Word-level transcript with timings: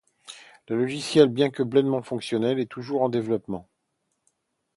Le 0.67 0.77
logiciel 0.77 1.27
bien 1.29 1.51
que 1.51 1.61
pleinement 1.61 2.01
fonctionnel, 2.01 2.59
est 2.59 2.65
toujours 2.65 3.03
en 3.03 3.09
développement. 3.09 3.69